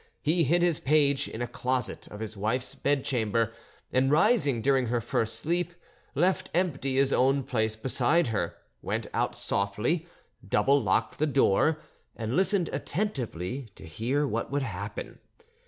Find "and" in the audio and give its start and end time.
3.93-4.09, 12.15-12.35